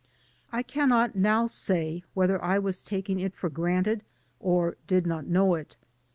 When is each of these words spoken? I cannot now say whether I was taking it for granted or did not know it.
I 0.51 0.63
cannot 0.63 1.15
now 1.15 1.45
say 1.45 2.01
whether 2.15 2.43
I 2.43 2.57
was 2.57 2.81
taking 2.81 3.19
it 3.19 3.35
for 3.35 3.51
granted 3.51 4.01
or 4.39 4.75
did 4.87 5.05
not 5.05 5.27
know 5.27 5.53
it. 5.53 5.77